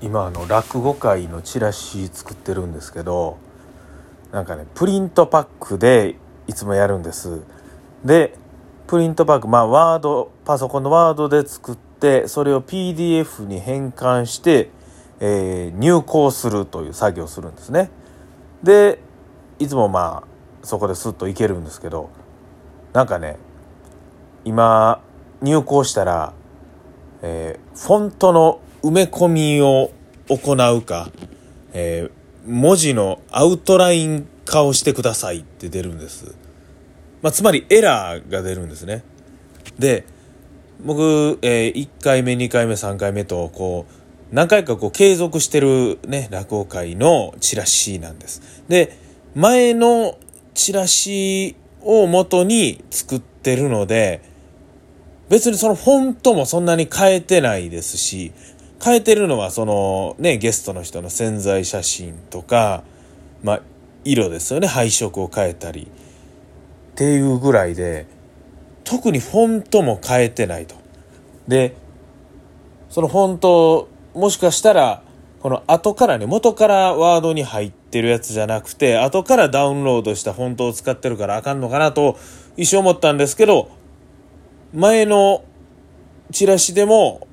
[0.00, 3.38] 今あの落語会のチラシ作ってるんですけど
[4.32, 7.42] なんかねプリントパックでいつもやるんです。
[8.04, 8.34] で
[8.86, 14.70] プリントパックまあワードパソコンのワードで作ってそれを PDF に変換して、
[15.20, 17.90] えー、入稿するという作業をするんですね。
[18.62, 19.00] で
[19.58, 22.10] いつもまあそこですっといけるんですけど
[22.92, 23.36] なんかね
[24.44, 25.00] 今
[25.42, 26.32] 入稿したら、
[27.22, 29.90] えー、フォントの埋め込みを
[30.28, 31.10] 行うか、
[31.72, 36.34] えー、文字のアウトライン化をしてくださいって出るんです。
[37.22, 39.02] まあ、つまりエラーが出るんですね。
[39.78, 40.04] で、
[40.80, 48.62] 僕、えー、1回目、2回目、3回目と、こう、何回かこう継続してるね、落語会のチラシなんです。
[48.68, 48.96] で、
[49.34, 50.18] 前の
[50.54, 54.20] チラシを元に作ってるので、
[55.28, 58.32] 別にそのフォントもそんなに変えてないですし、
[58.82, 62.84] 変えてるのはそのね、ゲストの人の潜在写真とか、
[63.42, 63.62] まあ、
[64.04, 64.66] 色ですよね。
[64.66, 65.88] 配色を変えたり。
[65.88, 68.06] っていうぐらいで、
[68.84, 70.74] 特にフォントも変えてないと。
[71.46, 71.76] で、
[72.88, 75.02] そのフォント、もしかしたら、
[75.40, 82.16] この後からね、元からワードに入ってるやつじゃなくて、後からダウンロードしたフォントを使ってるからあかんのかなと
[82.56, 83.70] 一瞬思ったんですけど、
[84.74, 85.44] 前の
[86.32, 87.27] チラシでも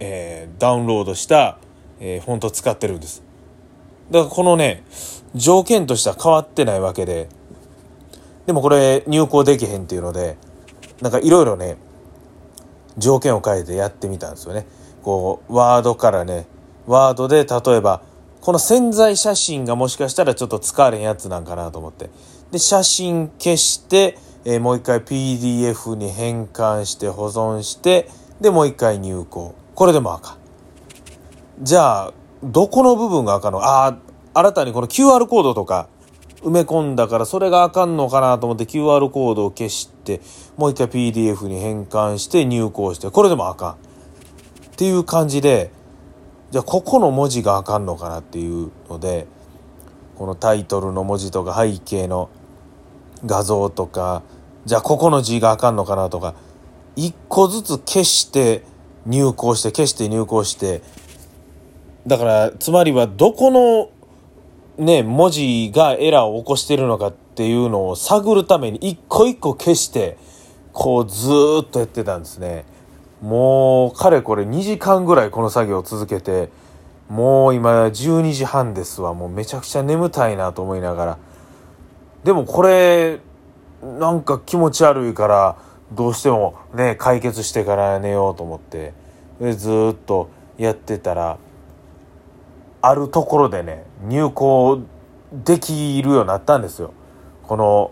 [0.00, 1.58] えー、ダウンロードした、
[2.00, 3.22] えー、フォント使ってるんです。
[4.10, 4.82] だからこのね、
[5.34, 7.28] 条件としては変わってないわけで、
[8.46, 10.36] でもこれ入稿できへんっていうので、
[11.00, 11.76] なんかいろいろね、
[12.98, 14.66] 条件を変えてやってみたんですよね。
[15.02, 16.46] こう、ワードからね、
[16.86, 18.02] ワードで例えば、
[18.40, 22.10] この潜在写真がもしかしたらちょっと使われんやつなんかなと思って。
[22.50, 28.08] で、写真消して、えー、もう一回 PDF に変換して保存して、
[28.40, 29.54] で、もう一回入稿。
[29.80, 30.36] これでもあかん。
[31.64, 33.60] じゃあ、どこの部分があかんの？
[33.60, 33.98] ああ、
[34.34, 35.88] 新たにこの QR コードとか
[36.42, 40.20] 埋め込んだからそれがあかんのかなと思って QR コードを消して、
[40.58, 43.72] もう一回 PDF に変換して入稿して、これでもあかん。
[43.72, 43.76] っ
[44.76, 45.70] ていう感じで、
[46.50, 49.28] じゃあここの文字があかんのかなっていうので、
[50.14, 52.28] このタイトルの文字とか背景の
[53.24, 54.24] 画像とか、
[54.66, 56.34] じゃあここの字があかんのかなとか、
[56.96, 58.68] 一個ずつ消して
[59.06, 60.82] 入稿して消して入稿して。
[62.06, 63.90] だからつまりはどこの
[64.84, 70.16] ね文字がエラーを起こしてるのかっていうのを探るために一個一個消して
[70.72, 71.28] こうず
[71.62, 72.64] っとやってたんですね。
[73.20, 76.48] もうかれこれ2時間ぐらいこの作業を続けて
[77.08, 79.12] もう今12時半ですわ。
[79.12, 81.18] もうめちゃくちゃ眠たいなと思いながら。
[82.24, 83.20] でもこれ
[83.82, 85.56] なんか気持ち悪いから
[85.92, 88.92] どうしてもね解決してから寝ようと思って
[89.40, 90.28] でずっと
[90.58, 91.38] やってたら
[92.82, 94.80] あるところでね入校
[95.32, 96.92] できるようになったんですよ。
[97.42, 97.90] この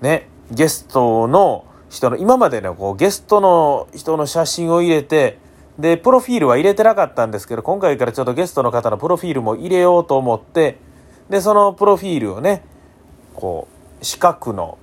[0.00, 5.38] ねゲストの人の今までねこうゲストの人の写真を入れて
[5.78, 10.78] でプロフィールは入れてなかったんですけど今回からちょっとゲストの方のプロフィールも入れようと思って
[11.28, 12.62] でそのプロフィールをね
[13.34, 13.68] こ
[14.00, 14.78] う四角の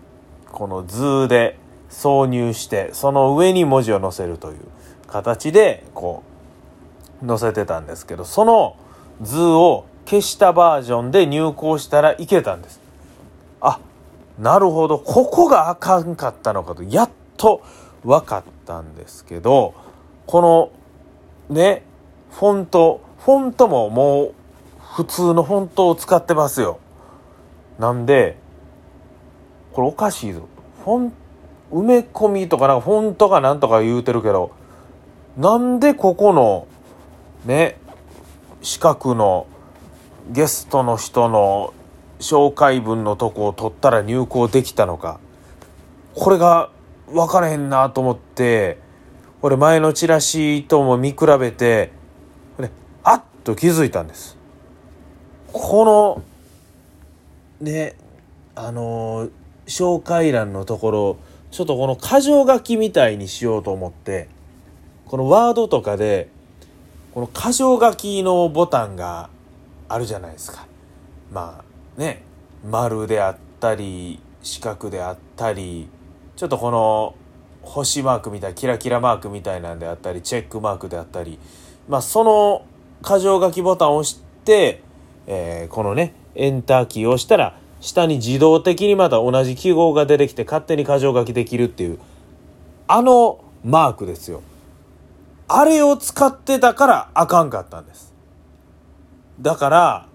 [0.52, 1.58] この図で
[1.92, 4.58] 挿入してその上に文字を載せるという
[5.08, 6.24] 形でこ
[7.22, 8.78] う載せてたんですけどその
[9.22, 12.82] 図を消したバージョンで入稿したらいけたんです。
[13.60, 13.80] あ
[14.40, 14.98] なるほど。
[14.98, 17.62] ここがあかんかったのかとやっと
[18.04, 19.76] 分かったんですけど
[20.26, 20.72] この
[21.54, 21.84] ね
[22.32, 24.34] フォントフォントももう
[24.96, 26.80] 普通のフォントを使ってますよ。
[27.78, 28.38] なんで
[29.74, 30.48] これおかしいぞ。
[30.84, 31.14] フォン
[31.72, 34.52] 埋め込みとかなんかフォントがなんとか言うてるけど
[35.38, 36.68] なんでここの
[37.46, 37.78] ね
[38.62, 39.48] 四角の
[40.30, 41.74] ゲストの人の
[42.20, 45.20] 紹介文のとこを取ったら入稿できたのか
[46.14, 46.70] これが
[47.08, 48.78] 分からへんなと思って
[49.42, 51.92] これ前のチラシとも見比べて
[53.04, 54.38] あっと気づいたんです。
[55.52, 56.24] この
[57.60, 57.96] ね
[58.56, 59.30] あの
[59.66, 61.18] 紹介欄のところ
[61.52, 64.30] ちょっとこの箇条書きみたいにしようと思って
[65.06, 66.30] このワードとかで
[67.14, 69.30] この箇条書きのボタンが
[69.90, 70.66] あるじゃないですか。
[71.32, 71.62] ま
[71.98, 72.24] あね
[72.66, 75.90] 丸であったり四角であったり
[76.38, 77.16] ちょっとこの
[77.62, 81.38] 星マークみたいキラキラマークみたいなんであったりチェックマークであったり
[81.88, 82.66] まあその
[83.04, 84.82] 箇条書きボタンを押して、
[85.28, 92.00] えー、このねエンターキーを押したら下に自動的にまた同じ記号が出てきて勝手に箇条書きできるっていう
[92.88, 94.42] あのマークですよ。
[95.48, 98.14] あれを使ってたからあかんかったんです。
[99.42, 100.08] だから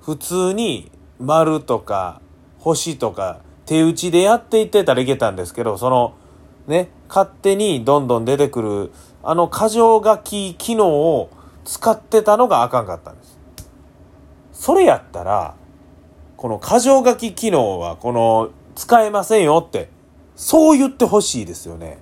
[0.00, 2.20] 普通に丸とか
[2.58, 6.14] 星とか手打ちでやっていってたらいけたんですけどその
[6.66, 8.92] ね勝手にどんどん出てくる
[9.22, 11.30] あの箇条書き機能を
[11.64, 13.38] 使ってたのがあかんかったんです。
[14.52, 15.54] それやったら
[16.42, 19.88] この箇条書き機能はこの使えませんよって
[20.34, 21.98] そう言ってほしいですよね。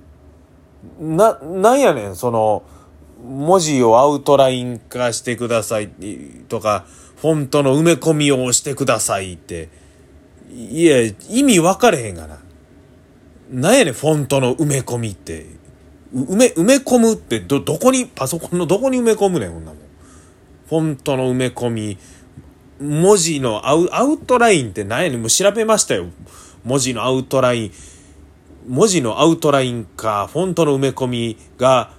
[0.98, 2.62] ななんやねんその
[3.22, 5.90] 文字をアウトライン化してください
[6.48, 9.68] とかフォントの埋め込みをしてくださいって。
[10.50, 12.38] いや意味分かれへんがな。
[13.50, 15.48] なんやねんフォントの埋め込みって。
[16.14, 19.80] 埋め埋め込むってどどこにパソコンのどこに埋め込むねんこんなもん。
[20.66, 21.98] フォントの埋め込み
[22.80, 25.20] 文字のアウアウトラインって何やねん。
[25.20, 26.06] もう調べましたよ。
[26.64, 27.72] 文字のアウトライン。
[28.66, 31.92] 文字のアウトラインかフォントの埋め込みが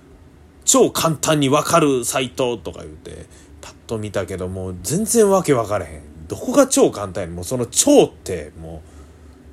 [0.65, 3.25] 超簡単にわかるサイトとか言って
[3.61, 6.27] パッと見たけども全然わけ分からへん。
[6.27, 7.35] どこが超簡単やん。
[7.35, 8.89] もうその超ってもう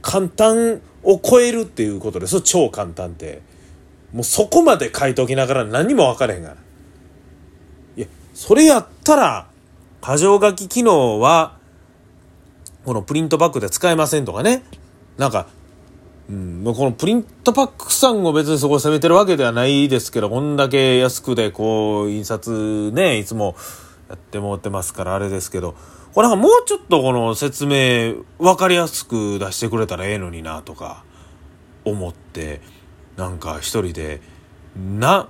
[0.01, 3.43] 簡単を超えるっていうことです超簡単って。
[4.13, 6.57] もうそこまで書いておきながら何も分からへんが
[7.97, 9.51] いやそれやったら
[10.03, 11.57] 箇条書き機能は
[12.85, 14.63] このプリントバッグで使えませんとかね。
[15.17, 15.49] なんか
[16.29, 23.57] うん、このプリントパックさんを別にそこを責めてるわけではないですけど、こんだけ安くでこう、印刷ね、いつも
[24.11, 25.75] やってもってますからあれですけど、
[26.13, 31.03] これなんかもうちょっとこの説明分かりやすく出してくれたらええのになとか
[31.87, 32.61] 思って、
[33.17, 34.21] なんか一人で、
[34.77, 35.29] な、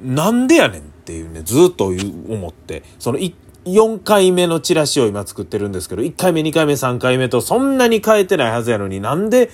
[0.00, 3.18] なんでやねんっていうね、ずっと思って、その
[3.64, 9.50] 4回目のチラシを今作ってるんですけど、1回目、2回目、3回目とそんなに変えてないはずやのになんで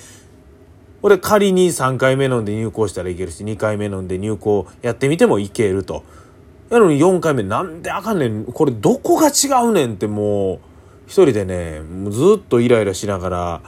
[1.03, 6.03] 俺仮に3回目飲んで入校したらいけるし、2回目飲んで入校やってみてもいけると。
[6.71, 8.45] やのに4回目なんであかんねん。
[8.45, 10.59] これどこが違うねんってもう、
[11.07, 13.63] 一人でね、もうずっとイライラしながら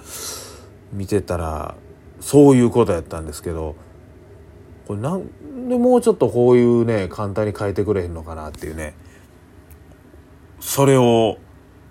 [0.93, 1.77] 見てたら、
[2.21, 3.77] そういうことやったんですけど、
[4.89, 8.95] これなんでもうちょっとこういうね、簡単に変えてくれへんのかなっていうね。
[10.61, 11.39] それを、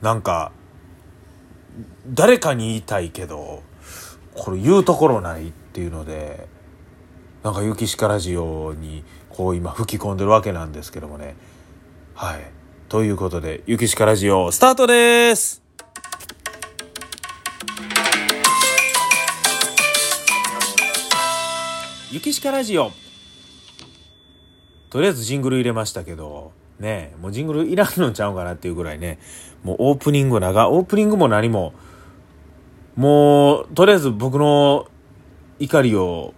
[0.02, 0.52] なんか、
[2.08, 3.64] 誰かに言いたいけど、
[4.36, 6.48] これ言うところないっていうので
[7.44, 11.36] なんか雪鹿ラジオにこう今吹き込んでるわけなんですけどもね。
[12.16, 12.40] はい。
[12.88, 15.62] ということで雪鹿ラジオスタートです！
[22.12, 22.92] 雪鹿ラジオ。
[24.90, 29.20] とりあえずジングル入れましたけどねもうジングルいらんのちゃうかなっていうぐらいね
[29.64, 31.74] もうオープニング長オープニングも何も
[33.00, 34.86] もう、とりあえず僕の
[35.58, 36.34] 怒りを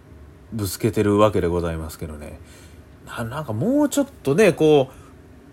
[0.52, 2.38] ぶつけてるわけでございますけどね。
[3.04, 4.88] ななんかもうちょっとね、こ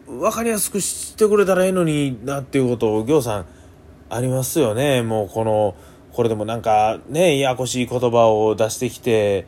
[0.07, 3.45] う、分かりやすくしてくれたらええのになっていうことを、行さん、
[4.11, 5.01] ありますよね。
[5.01, 5.75] もうこの、
[6.13, 9.47] これでもなんかね、ややこしい言葉を出してきて、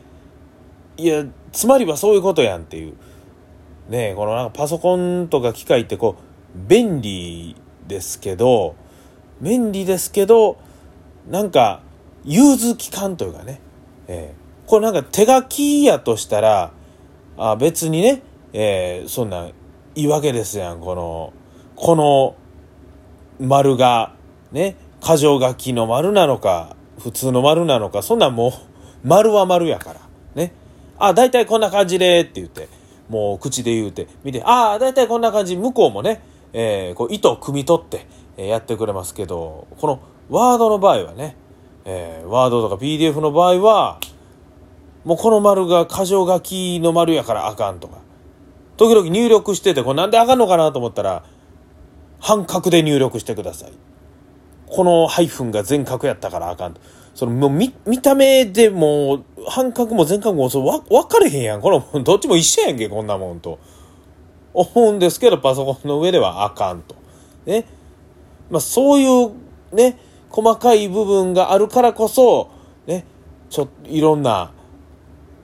[0.97, 2.95] いや、つまりはそういうことやんっていう。
[3.89, 7.55] ねこのなんかパソコンとか機械ってこう、便利
[7.87, 8.75] ですけど、
[9.41, 10.57] 便利ですけど、
[11.29, 11.81] なんか
[12.23, 13.59] 融通機関というかね、
[14.07, 16.71] えー、これなんか手書きやとしたら
[17.37, 18.21] あ別にね、
[18.53, 19.53] えー、そんない
[19.95, 21.33] いわけですやんこの
[21.75, 22.35] この
[23.39, 24.13] 丸が
[24.51, 28.51] ね箇条書きの丸なのか普通の丸なのかそんなんもう
[29.07, 30.01] 丸は丸やから
[30.35, 30.53] ね。
[30.99, 32.67] あ大体こんな感じでって言って。
[33.11, 36.21] もう口で言うて見てああ大体こんな感じ向こうもね、
[36.53, 39.99] えー、こう糸を汲み取って、えやってくれますけどこの
[40.31, 41.35] ワードの場合はね、
[41.83, 43.99] えー、ワードとか PDF の場合は、
[45.03, 47.97] もうこの丸が箇条書きの丸やからあかんとか。
[48.77, 51.25] 時々入力してて、これなんであかんのかなと思ったら、
[52.19, 53.73] 半角で入力してください。
[54.67, 56.75] このハイフンが全角やったからあかん。
[57.13, 61.61] そのもう見見た目でもう半角も全角もそうわ分かれへんやん。
[61.61, 63.59] このどっちも一緒やんけ、こんなもんと。
[64.53, 66.95] 思うんですけど、パソコンの上ではあかんと。
[67.45, 67.65] ね。
[68.49, 69.31] まあそういう
[69.73, 69.97] ね、
[70.29, 72.49] 細かい部分があるからこそ、
[72.85, 73.05] ね、
[73.49, 74.51] ちょいろんな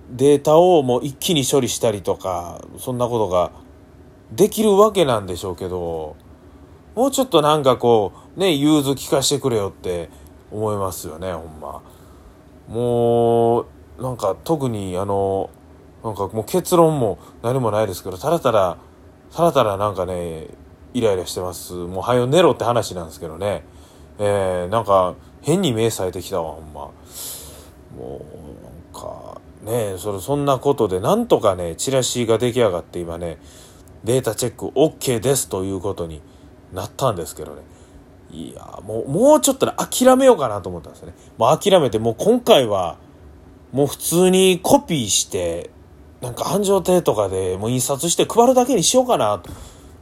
[0.10, 3.52] データをもう一気に処理したりとか、そんなことが
[4.32, 6.16] できるわけなんでしょうけど、
[6.96, 10.10] もうちょっとなんかこう、ね、融通聞かしてくれよって
[10.51, 11.82] 思いますよね、ほんま。
[12.68, 15.50] もう、なんか特にあの、
[16.04, 18.77] なんかもう結論も何もないですけど、ただただ、
[19.34, 20.48] ただただなんかね、
[20.94, 21.74] イライラしてます。
[21.74, 23.63] もう早よ寝ろって話なんですけどね。
[24.20, 26.92] えー、なんか変に目されてきたわほんま
[27.96, 33.38] もうなんかねそれそんなことでなんとかねチラシが出来上がって今ね
[34.04, 36.22] データチェック OK ですということに
[36.74, 37.62] なったんですけどね
[38.32, 41.14] いやもうもうちょっとね諦めようかなと思ったんですよね。
[41.38, 42.98] もう諦めてもう今回は
[43.72, 45.70] もう普通にコピーして
[46.22, 49.42] なんか繁盛亭とかでもう印刷して配るだけにしようかな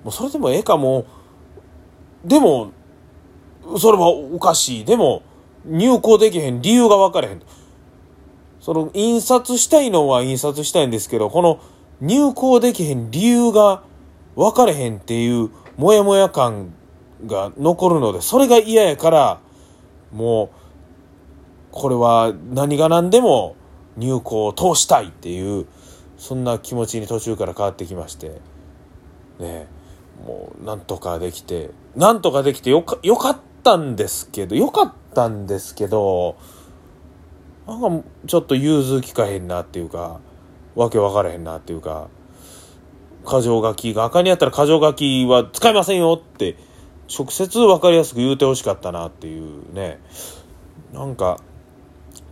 [0.04, 1.06] もうそれでもええかも
[2.24, 2.72] でも
[3.78, 4.86] それはおかしい。
[4.86, 5.24] でも
[5.66, 7.42] 入稿できへん理由が分かれへん。
[8.60, 11.60] その印刷したいのは印刷したいんですけどこの
[12.02, 13.84] 入稿できへん理由が
[14.36, 16.74] 分かれへんっていうモヤモヤ感
[17.26, 19.40] が残るのでそれが嫌やから
[20.12, 20.50] もう
[21.72, 23.56] これは何が何でも
[23.98, 25.66] 入稿を通したいっていう
[26.18, 28.42] そんな気持ちに途中から変わってきまして。
[29.40, 29.68] ね
[30.26, 36.38] もうなんとかできてなんとかできてよかよかったんですけどよかったんですけど
[37.68, 40.20] なんかちょっと融通きかへんなっていうか
[40.76, 42.08] わけ分からへんなっていうか
[43.26, 46.58] 箇条書きが赤にあったら箇条書きは使いませんよって
[47.08, 50.00] 直接分かりやすく言うてほしかったなっていうね。
[50.94, 51.40] なんか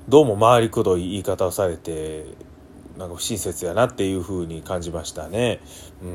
[0.08, 2.25] どうも回りくどい言い方をされて
[2.98, 5.60] なんか不親切やなっていうふうに感じましたね。
[6.01, 6.06] う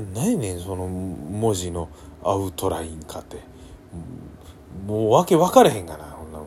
[0.00, 1.88] ん、何やねんその文字の
[2.22, 3.38] アウトラインかって、
[4.86, 6.46] もうわけ分かれへんがなほんなの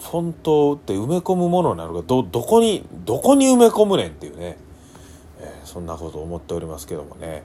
[0.00, 4.56] フォントって埋め込むものなのかどどこにどこに埋め込むねんっていうね、
[5.40, 7.42] えー、そんなこと思っておりますけどもね、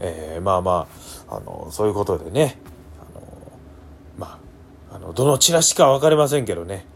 [0.00, 0.88] えー、まあま
[1.28, 2.58] ああのそういうことでね
[2.98, 3.22] あの
[4.18, 4.38] ま
[4.90, 6.86] ああのどのチラシか分かりませんけどね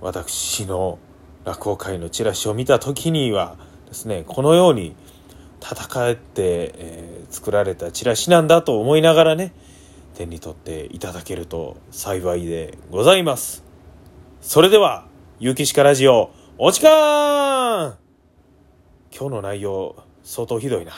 [0.00, 0.98] 私の
[1.44, 4.94] 落語会のチラシを見た時にはですねこのように
[5.60, 9.52] 戦って、えー、作られたチラシなんだと思いながらね
[10.14, 13.64] 手に取っていただけると幸いでございます。
[14.40, 15.06] それでは
[15.40, 17.96] ゆきしかラジオお時間!
[19.10, 20.92] 今日の内容相当ひどいな。